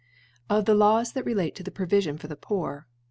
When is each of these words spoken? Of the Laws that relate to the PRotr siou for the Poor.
Of 0.49 0.65
the 0.65 0.73
Laws 0.73 1.11
that 1.13 1.27
relate 1.27 1.53
to 1.57 1.61
the 1.61 1.69
PRotr 1.69 2.01
siou 2.05 2.17
for 2.19 2.25
the 2.25 2.35
Poor. 2.35 2.87